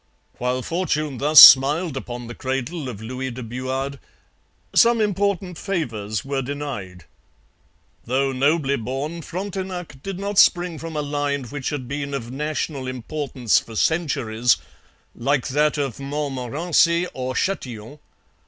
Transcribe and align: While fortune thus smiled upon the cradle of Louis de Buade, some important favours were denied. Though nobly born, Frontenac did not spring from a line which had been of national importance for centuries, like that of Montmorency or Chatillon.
While 0.39 0.63
fortune 0.63 1.19
thus 1.19 1.39
smiled 1.39 1.95
upon 1.95 2.25
the 2.25 2.33
cradle 2.33 2.89
of 2.89 3.03
Louis 3.03 3.29
de 3.29 3.43
Buade, 3.43 3.99
some 4.73 4.99
important 4.99 5.59
favours 5.59 6.25
were 6.25 6.41
denied. 6.41 7.05
Though 8.05 8.31
nobly 8.31 8.77
born, 8.77 9.21
Frontenac 9.21 10.01
did 10.01 10.17
not 10.17 10.39
spring 10.39 10.79
from 10.79 10.95
a 10.95 11.03
line 11.03 11.43
which 11.43 11.69
had 11.69 11.87
been 11.87 12.15
of 12.15 12.31
national 12.31 12.87
importance 12.87 13.59
for 13.59 13.75
centuries, 13.75 14.57
like 15.13 15.49
that 15.49 15.77
of 15.77 15.99
Montmorency 15.99 17.05
or 17.13 17.35
Chatillon. 17.35 17.99